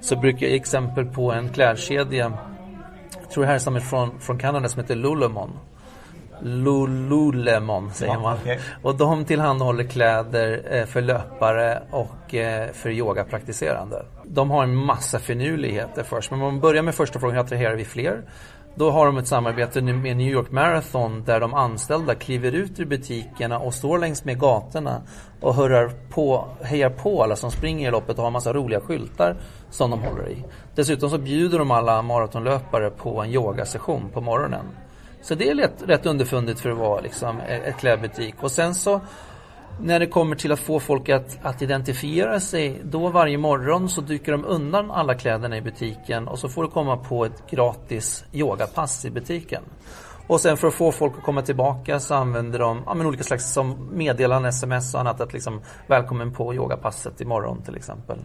[0.00, 2.32] så brukar jag ge exempel på en klädkedja,
[3.20, 5.50] jag tror det härstammar från, från Kanada som heter Lululemon.
[6.42, 8.36] Lululemon säger Ja, man.
[8.42, 8.60] okej.
[8.82, 14.04] Och de tillhandahåller kläder eh, för löpare och eh, för yogapraktiserande.
[14.24, 16.30] De har en massa finurligheter först.
[16.30, 18.22] Men om man börjar med första frågan, attraherar vi fler?
[18.74, 22.86] Då har de ett samarbete med New York Marathon där de anställda kliver ut ur
[22.86, 25.02] butikerna och står längs med gatorna
[25.40, 29.36] och hurrar på, hejar på alla som springer i loppet och har massa roliga skyltar
[29.70, 30.44] som de håller i.
[30.74, 34.64] Dessutom så bjuder de alla maratonlöpare på en yogasession på morgonen.
[35.22, 38.34] Så det är rätt, rätt underfundigt för att vara liksom ett klädbutik.
[38.40, 39.00] Och sen så
[39.80, 44.00] när det kommer till att få folk att, att identifiera sig, då varje morgon så
[44.00, 48.24] dyker de undan alla kläderna i butiken och så får du komma på ett gratis
[48.32, 49.62] yogapass i butiken.
[50.26, 53.24] Och sen för att få folk att komma tillbaka så använder de ja, men olika
[53.24, 58.18] slags som meddelanden, sms och annat att liksom välkommen på yogapasset imorgon till exempel.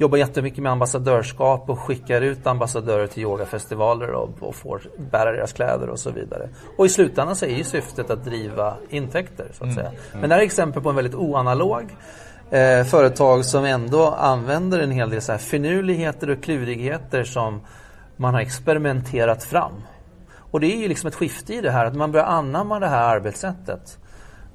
[0.00, 5.52] Jobbar jättemycket med ambassadörskap och skickar ut ambassadörer till yogafestivaler och, och får bära deras
[5.52, 6.48] kläder och så vidare.
[6.76, 9.92] Och i slutändan så är ju syftet att driva intäkter så att säga.
[10.12, 11.96] Men det här är exempel på en väldigt oanalog
[12.50, 17.60] eh, företag som ändå använder en hel del så här finurligheter och klurigheter som
[18.16, 19.72] man har experimenterat fram.
[20.50, 22.88] Och det är ju liksom ett skifte i det här, att man börjar anamma det
[22.88, 23.98] här arbetssättet.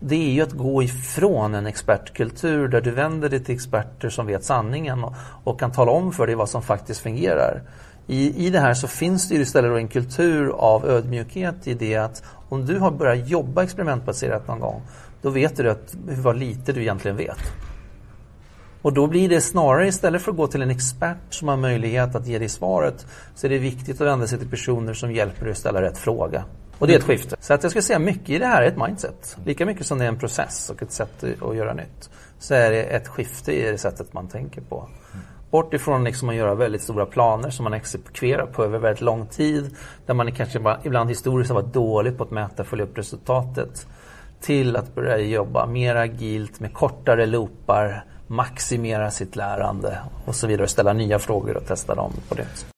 [0.06, 4.26] Det är ju att gå ifrån en expertkultur där du vänder dig till experter som
[4.26, 7.62] vet sanningen och, och kan tala om för dig vad som faktiskt fungerar.
[8.08, 11.74] I, I det här så finns det ju istället då en kultur av ödmjukhet i
[11.74, 14.82] det att om du har börjat jobba experimentbaserat någon gång,
[15.22, 17.40] då vet du att, vad lite du egentligen vet.
[18.84, 22.16] Och då blir det snarare istället för att gå till en expert som har möjlighet
[22.16, 25.44] att ge dig svaret så är det viktigt att vända sig till personer som hjälper
[25.44, 26.44] dig att ställa rätt fråga.
[26.80, 27.36] Och det är ett skifte.
[27.40, 29.38] Så att jag skulle säga mycket i det här är ett mindset.
[29.46, 32.10] Lika mycket som det är en process och ett sätt att göra nytt.
[32.40, 34.90] Så är det ett skifte i det sättet man tänker på.
[35.52, 39.28] Bort ifrån liksom att göra väldigt stora planer som man exekverar på över väldigt lång
[39.28, 39.76] tid.
[40.06, 42.98] Där man kanske bara, ibland historiskt har varit dålig på att mäta och följa upp
[42.98, 43.88] resultatet.
[44.42, 50.68] Till att börja jobba mer agilt med kortare loopar, maximera sitt lärande och så vidare.
[50.68, 52.73] Ställa nya frågor och testa dem på det.